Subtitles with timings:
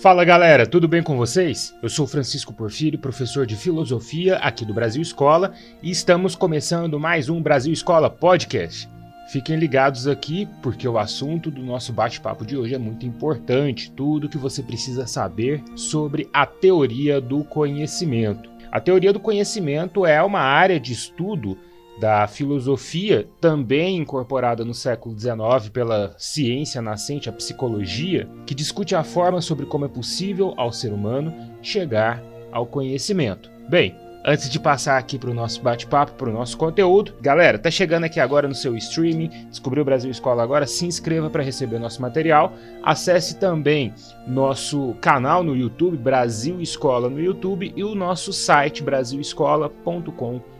[0.00, 1.74] Fala galera, tudo bem com vocês?
[1.82, 5.52] Eu sou Francisco Porfírio, professor de filosofia aqui do Brasil Escola
[5.82, 8.88] e estamos começando mais um Brasil Escola Podcast.
[9.32, 14.28] Fiquem ligados aqui porque o assunto do nosso bate-papo de hoje é muito importante, tudo
[14.28, 18.48] que você precisa saber sobre a teoria do conhecimento.
[18.70, 21.58] A teoria do conhecimento é uma área de estudo
[22.00, 29.02] da filosofia, também incorporada no século XIX pela ciência nascente, a psicologia, que discute a
[29.02, 32.22] forma sobre como é possível ao ser humano chegar
[32.52, 33.50] ao conhecimento.
[33.68, 33.94] Bem,
[34.24, 38.04] antes de passar aqui para o nosso bate-papo, para o nosso conteúdo, galera, tá chegando
[38.04, 42.00] aqui agora no seu streaming, descobriu o Brasil Escola agora, se inscreva para receber nosso
[42.00, 43.92] material, acesse também
[44.26, 50.57] nosso canal no YouTube, Brasil Escola no YouTube, e o nosso site brasilescola.com.br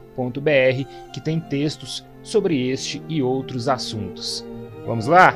[1.12, 4.44] que tem textos sobre este e outros assuntos.
[4.84, 5.34] Vamos lá?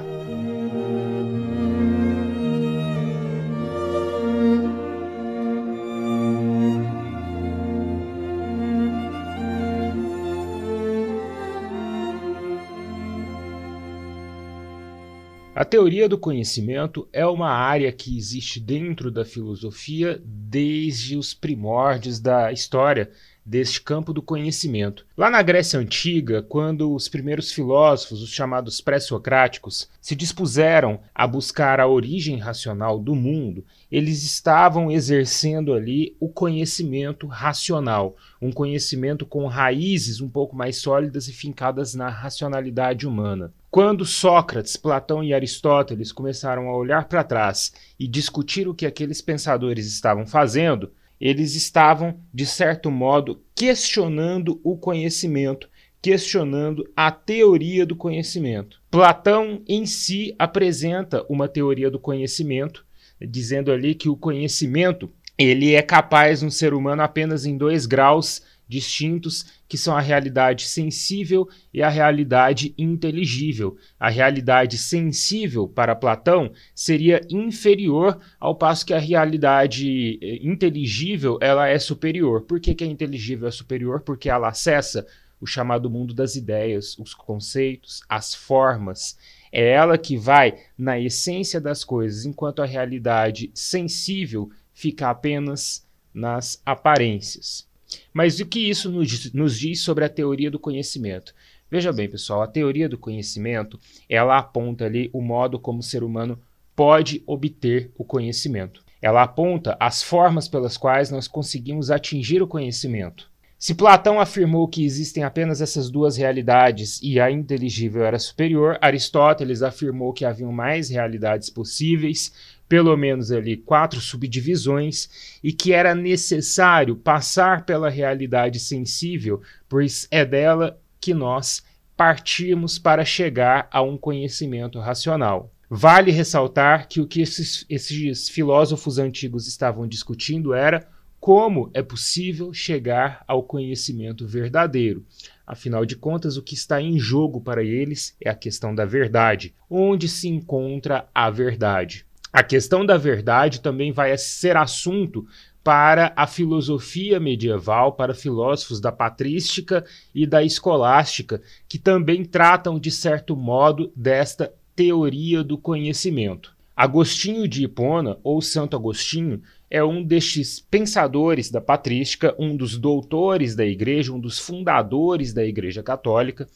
[15.54, 22.18] A teoria do conhecimento é uma área que existe dentro da filosofia desde os primórdios
[22.18, 23.12] da história
[23.44, 25.04] deste campo do conhecimento.
[25.16, 31.80] Lá na Grécia Antiga, quando os primeiros filósofos, os chamados pré-socráticos, se dispuseram a buscar
[31.80, 39.46] a origem racional do mundo, eles estavam exercendo ali o conhecimento racional, um conhecimento com
[39.46, 43.52] raízes um pouco mais sólidas e fincadas na racionalidade humana.
[43.70, 49.22] Quando Sócrates, Platão e Aristóteles começaram a olhar para trás e discutir o que aqueles
[49.22, 50.90] pensadores estavam fazendo,
[51.22, 55.70] eles estavam, de certo modo, questionando o conhecimento,
[56.02, 58.82] questionando a teoria do conhecimento.
[58.90, 62.84] Platão em si apresenta uma teoria do conhecimento,
[63.20, 68.42] dizendo ali que o conhecimento ele é capaz no ser humano apenas em dois graus
[68.72, 73.76] distintos, que são a realidade sensível e a realidade inteligível.
[74.00, 81.68] A realidade sensível, para Platão, seria inferior, ao passo que a realidade eh, inteligível ela
[81.68, 82.42] é superior.
[82.42, 84.00] Por que, que a inteligível é superior?
[84.00, 85.06] Porque ela acessa
[85.38, 89.18] o chamado mundo das ideias, os conceitos, as formas.
[89.50, 96.62] É ela que vai na essência das coisas, enquanto a realidade sensível fica apenas nas
[96.64, 97.70] aparências.
[98.12, 101.34] Mas o que isso nos, nos diz sobre a teoria do conhecimento?
[101.70, 106.02] Veja bem, pessoal, a teoria do conhecimento, ela aponta ali o modo como o ser
[106.02, 106.38] humano
[106.76, 108.82] pode obter o conhecimento.
[109.00, 113.32] Ela aponta as formas pelas quais nós conseguimos atingir o conhecimento.
[113.62, 119.62] Se Platão afirmou que existem apenas essas duas realidades e a inteligível era superior, Aristóteles
[119.62, 122.32] afirmou que haviam mais realidades possíveis,
[122.72, 130.24] pelo menos ali quatro subdivisões, e que era necessário passar pela realidade sensível, pois é
[130.24, 131.62] dela que nós
[131.94, 135.52] partimos para chegar a um conhecimento racional.
[135.68, 140.88] Vale ressaltar que o que esses, esses filósofos antigos estavam discutindo era
[141.20, 145.04] como é possível chegar ao conhecimento verdadeiro.
[145.46, 149.54] Afinal de contas, o que está em jogo para eles é a questão da verdade.
[149.68, 152.06] Onde se encontra a verdade?
[152.32, 155.26] A questão da verdade também vai ser assunto
[155.62, 159.84] para a filosofia medieval, para filósofos da patrística
[160.14, 166.56] e da escolástica, que também tratam, de certo modo, desta teoria do conhecimento.
[166.74, 173.54] Agostinho de Hipona, ou Santo Agostinho, é um destes pensadores da patrística, um dos doutores
[173.54, 176.48] da igreja, um dos fundadores da igreja católica,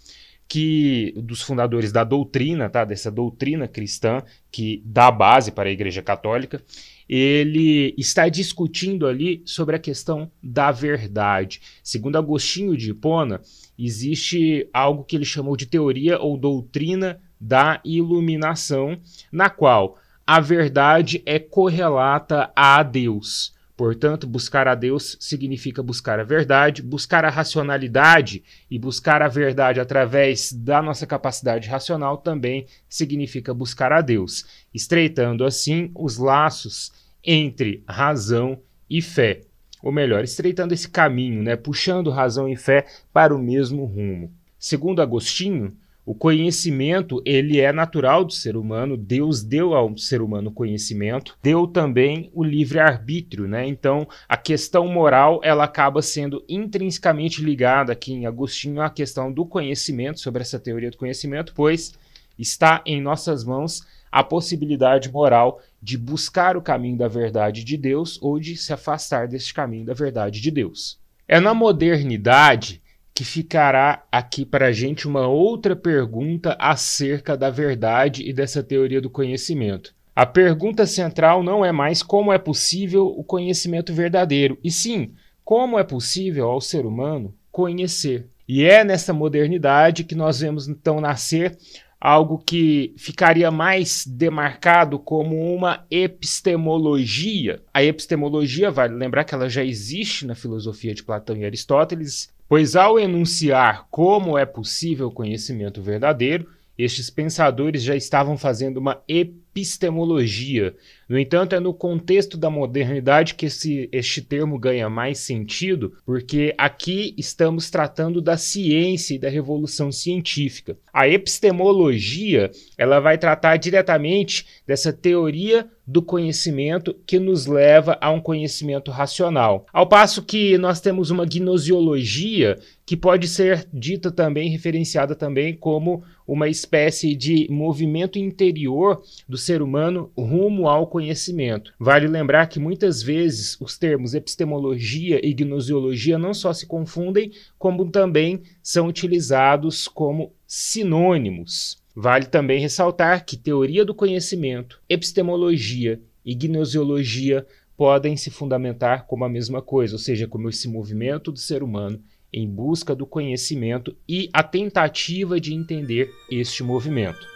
[0.49, 6.03] que dos fundadores da doutrina, tá, dessa doutrina cristã que dá base para a igreja
[6.03, 6.62] católica,
[7.09, 11.61] ele está discutindo ali sobre a questão da verdade.
[11.82, 13.41] Segundo Agostinho de Hipona,
[13.79, 18.99] existe algo que ele chamou de teoria ou doutrina da iluminação,
[19.31, 23.56] na qual a verdade é correlata a Deus.
[23.76, 29.81] Portanto, buscar a Deus significa buscar a verdade, buscar a racionalidade e buscar a verdade
[29.81, 36.90] através da nossa capacidade racional também significa buscar a Deus, estreitando assim os laços
[37.23, 38.58] entre razão
[38.88, 39.43] e fé.
[39.82, 44.32] Ou melhor, estreitando esse caminho, né, puxando razão e fé para o mesmo rumo.
[44.58, 45.76] Segundo Agostinho,
[46.06, 51.67] o conhecimento, ele é natural do ser humano, Deus deu ao ser humano conhecimento, deu
[51.67, 53.67] também o livre-arbítrio, né?
[53.67, 59.44] Então, a questão moral, ela acaba sendo intrinsecamente ligada aqui em Agostinho à questão do
[59.44, 61.93] conhecimento, sobre essa teoria do conhecimento, pois
[62.38, 68.17] está em nossas mãos a possibilidade moral de buscar o caminho da verdade de Deus
[68.23, 71.00] ou de se afastar desse caminho da verdade de Deus.
[71.26, 72.81] É na modernidade
[73.17, 79.01] que ficará aqui para a gente uma outra pergunta acerca da verdade e dessa teoria
[79.01, 79.95] do conhecimento.
[80.15, 85.79] A pergunta central não é mais como é possível o conhecimento verdadeiro, e sim como
[85.79, 88.29] é possível ao ser humano conhecer.
[88.47, 91.57] E é nessa modernidade que nós vemos então nascer
[91.99, 97.63] algo que ficaria mais demarcado como uma epistemologia.
[97.73, 102.76] A epistemologia, vale lembrar que ela já existe na filosofia de Platão e Aristóteles, pois
[102.76, 106.46] ao enunciar como é possível o conhecimento verdadeiro,
[106.78, 110.75] estes pensadores já estavam fazendo uma epistemologia.
[111.08, 116.54] No entanto, é no contexto da modernidade que esse, este termo ganha mais sentido, porque
[116.58, 120.76] aqui estamos tratando da ciência e da revolução científica.
[120.93, 128.21] A epistemologia ela vai tratar diretamente dessa teoria do conhecimento que nos leva a um
[128.21, 129.67] conhecimento racional.
[129.73, 136.03] Ao passo que nós temos uma gnosiologia que pode ser dita também, referenciada também como
[136.27, 141.73] uma espécie de movimento interior do ser humano rumo ao conhecimento.
[141.79, 147.91] Vale lembrar que muitas vezes os termos epistemologia e gnosiologia não só se confundem, como
[147.91, 151.85] também são utilizados como sinônimos.
[151.98, 159.31] Vale também ressaltar que teoria do conhecimento, epistemologia e gnosiologia podem se fundamentar como a
[159.31, 161.98] mesma coisa, ou seja, como esse movimento do ser humano
[162.31, 167.26] em busca do conhecimento e a tentativa de entender este movimento.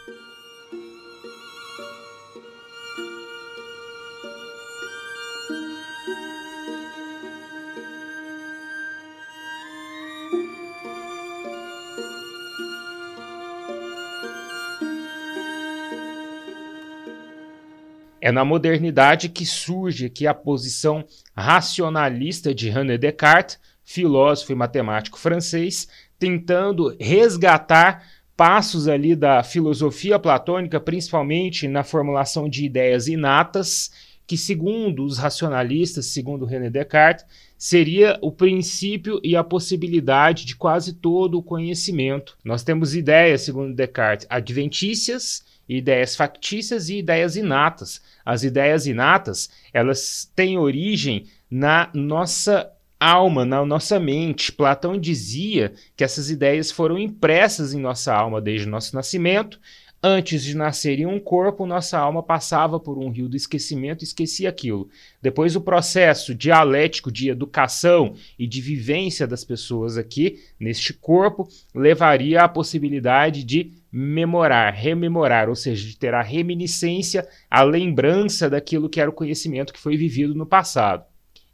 [18.20, 25.18] É na modernidade que surge aqui a posição racionalista de René Descartes, filósofo e matemático
[25.18, 25.88] francês,
[26.18, 28.06] tentando resgatar
[28.36, 33.90] passos ali da filosofia platônica, principalmente na formulação de ideias inatas,
[34.26, 37.24] que segundo os racionalistas, segundo René Descartes,
[37.58, 42.38] seria o princípio e a possibilidade de quase todo o conhecimento.
[42.44, 45.42] Nós temos ideias, segundo Descartes, adventícias,
[45.76, 48.02] ideias factícias e ideias inatas.
[48.24, 54.52] As ideias inatas, elas têm origem na nossa alma, na nossa mente.
[54.52, 59.60] Platão dizia que essas ideias foram impressas em nossa alma desde o nosso nascimento.
[60.02, 64.06] Antes de nascer em um corpo, nossa alma passava por um rio do esquecimento e
[64.06, 64.88] esquecia aquilo.
[65.20, 72.42] Depois, o processo dialético de educação e de vivência das pessoas aqui, neste corpo, levaria
[72.42, 79.02] à possibilidade de memorar, rememorar, ou seja, de ter a reminiscência, a lembrança daquilo que
[79.02, 81.04] era o conhecimento que foi vivido no passado.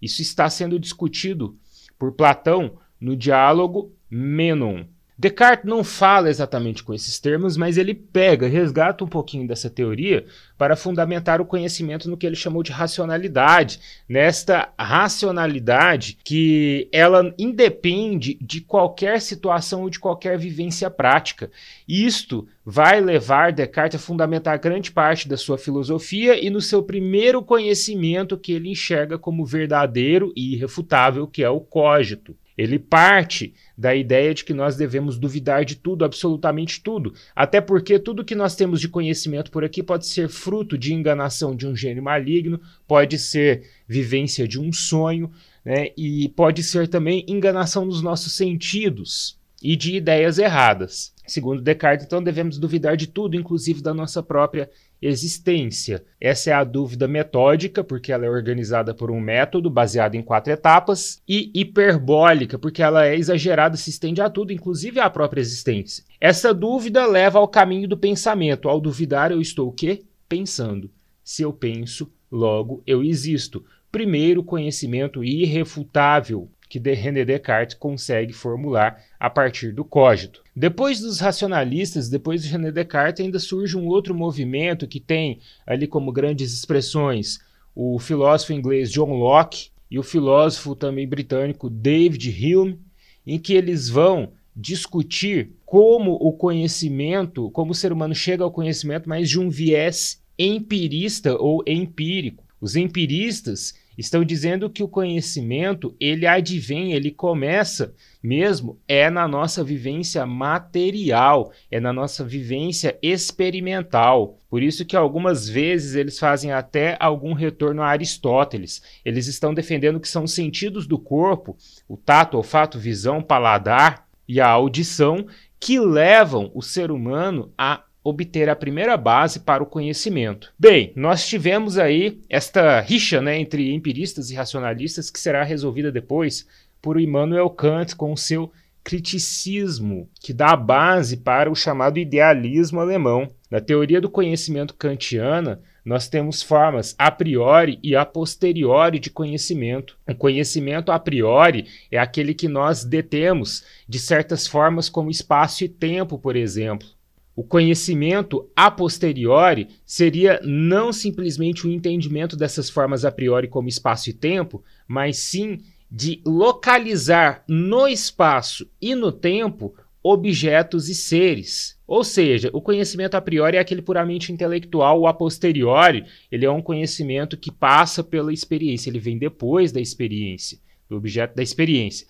[0.00, 1.58] Isso está sendo discutido
[1.99, 4.84] por Platão no diálogo Menon.
[5.18, 10.26] Descartes não fala exatamente com esses termos, mas ele pega, resgata um pouquinho dessa teoria
[10.58, 18.37] para fundamentar o conhecimento no que ele chamou de racionalidade, nesta racionalidade que ela independe
[18.42, 21.50] de qualquer situação ou de qualquer vivência prática.
[21.88, 27.42] Isto vai levar Descartes a fundamentar grande parte da sua filosofia e no seu primeiro
[27.42, 32.37] conhecimento que ele enxerga como verdadeiro e irrefutável, que é o cogito.
[32.56, 37.12] Ele parte da ideia de que nós devemos duvidar de tudo, absolutamente tudo.
[37.34, 41.54] Até porque tudo que nós temos de conhecimento por aqui pode ser fruto de enganação
[41.54, 45.30] de um gênio maligno, pode ser vivência de um sonho,
[45.64, 45.90] né?
[45.96, 51.12] e pode ser também enganação dos nossos sentidos e de ideias erradas.
[51.26, 56.04] Segundo Descartes, então devemos duvidar de tudo, inclusive da nossa própria existência.
[56.20, 60.52] Essa é a dúvida metódica, porque ela é organizada por um método baseado em quatro
[60.52, 66.04] etapas, e hiperbólica, porque ela é exagerada, se estende a tudo, inclusive à própria existência.
[66.20, 68.68] Essa dúvida leva ao caminho do pensamento.
[68.68, 70.02] Ao duvidar, eu estou o quê?
[70.28, 70.90] Pensando.
[71.22, 73.64] Se eu penso, logo eu existo.
[73.90, 80.42] Primeiro conhecimento irrefutável que René Descartes consegue formular a partir do cogito.
[80.54, 85.87] Depois dos racionalistas, depois de René Descartes, ainda surge um outro movimento que tem ali
[85.87, 87.38] como grandes expressões
[87.76, 92.80] o filósofo inglês John Locke e o filósofo também britânico David Hume,
[93.26, 99.06] em que eles vão discutir como o conhecimento, como o ser humano chega ao conhecimento,
[99.06, 102.42] mas de um viés empirista ou empírico.
[102.58, 109.62] Os empiristas Estão dizendo que o conhecimento, ele advém, ele começa mesmo é na nossa
[109.62, 114.38] vivência material, é na nossa vivência experimental.
[114.50, 118.82] Por isso que algumas vezes eles fazem até algum retorno a Aristóteles.
[119.04, 121.56] Eles estão defendendo que são sentidos do corpo,
[121.88, 125.26] o tato, olfato, visão, paladar e a audição
[125.60, 130.52] que levam o ser humano a obter a primeira base para o conhecimento.
[130.58, 136.46] Bem, nós tivemos aí esta rixa né, entre empiristas e racionalistas que será resolvida depois
[136.80, 138.52] por Immanuel Kant com o seu
[138.84, 143.28] criticismo, que dá a base para o chamado idealismo alemão.
[143.50, 149.98] Na teoria do conhecimento kantiana, nós temos formas a priori e a posteriori de conhecimento.
[150.08, 155.68] O conhecimento a priori é aquele que nós detemos de certas formas, como espaço e
[155.68, 156.88] tempo, por exemplo.
[157.37, 164.09] O conhecimento a posteriori seria não simplesmente o entendimento dessas formas a priori como espaço
[164.09, 165.59] e tempo, mas sim
[165.90, 171.78] de localizar no espaço e no tempo objetos e seres.
[171.87, 176.50] Ou seja, o conhecimento a priori é aquele puramente intelectual, o a posteriori, ele é
[176.50, 182.07] um conhecimento que passa pela experiência, ele vem depois da experiência, do objeto da experiência.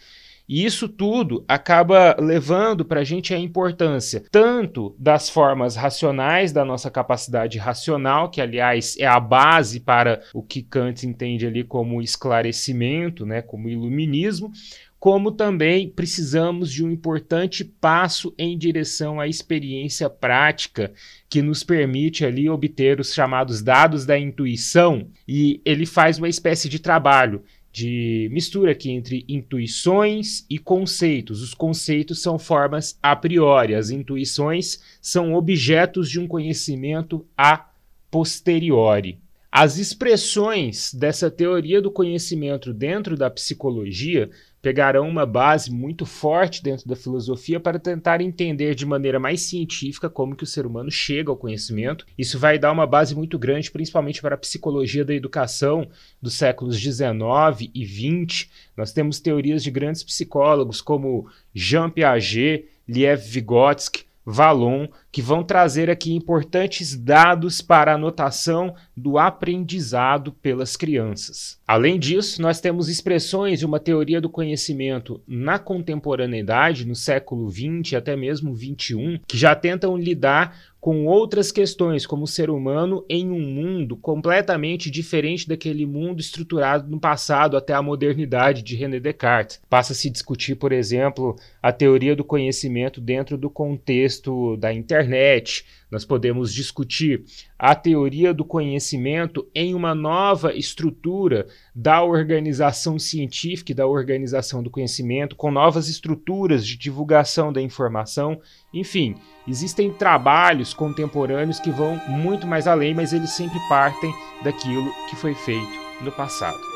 [0.48, 6.64] E isso tudo acaba levando para a gente a importância tanto das formas racionais da
[6.64, 12.00] nossa capacidade racional, que aliás é a base para o que Kant entende ali como
[12.00, 14.52] esclarecimento, né, como iluminismo,
[14.98, 20.92] como também precisamos de um importante passo em direção à experiência prática
[21.28, 25.08] que nos permite ali obter os chamados dados da intuição.
[25.28, 27.44] E ele faz uma espécie de trabalho
[27.76, 31.42] de mistura aqui entre intuições e conceitos.
[31.42, 37.68] Os conceitos são formas a priori, as intuições são objetos de um conhecimento a
[38.10, 39.18] posteriori.
[39.52, 44.30] As expressões dessa teoria do conhecimento dentro da psicologia
[44.66, 50.10] pegarão uma base muito forte dentro da filosofia para tentar entender de maneira mais científica
[50.10, 52.04] como que o ser humano chega ao conhecimento.
[52.18, 55.86] Isso vai dar uma base muito grande, principalmente para a psicologia da educação
[56.20, 58.50] dos séculos 19 e 20.
[58.76, 65.88] Nós temos teorias de grandes psicólogos como Jean Piaget, Liev Vygotsky, Valon, que vão trazer
[65.88, 71.60] aqui importantes dados para a anotação do aprendizado pelas crianças.
[71.64, 77.94] Além disso, nós temos expressões de uma teoria do conhecimento na contemporaneidade, no século XX
[77.94, 83.28] até mesmo XXI, que já tentam lidar com outras questões, como o ser humano em
[83.28, 89.60] um mundo completamente diferente daquele mundo estruturado no passado até a modernidade de René Descartes.
[89.68, 95.64] Passa a se discutir, por exemplo, a teoria do conhecimento dentro do contexto da internet,
[95.90, 97.24] nós podemos discutir
[97.58, 101.46] a teoria do conhecimento em uma nova estrutura
[101.78, 108.40] da organização científica e da organização do conhecimento, com novas estruturas de divulgação da informação.
[108.72, 109.14] Enfim,
[109.46, 114.10] existem trabalhos contemporâneos que vão muito mais além, mas eles sempre partem
[114.42, 116.75] daquilo que foi feito no passado.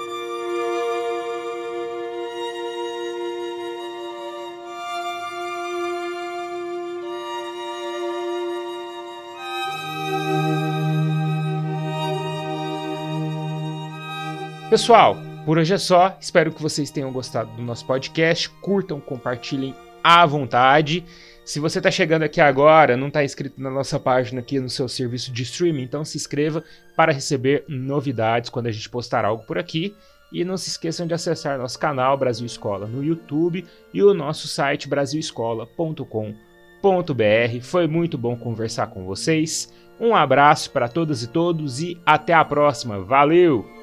[14.71, 16.17] Pessoal, por hoje é só.
[16.21, 18.49] Espero que vocês tenham gostado do nosso podcast.
[18.49, 21.05] Curtam, compartilhem à vontade.
[21.45, 24.89] Se você está chegando aqui agora, não está inscrito na nossa página aqui no seu
[24.89, 26.63] serviço de streaming, então se inscreva
[26.95, 29.93] para receber novidades quando a gente postar algo por aqui.
[30.33, 34.47] E não se esqueçam de acessar nosso canal Brasil Escola no YouTube e o nosso
[34.47, 37.61] site brasilescola.com.br.
[37.63, 39.75] Foi muito bom conversar com vocês.
[39.99, 43.01] Um abraço para todas e todos e até a próxima.
[43.01, 43.80] Valeu!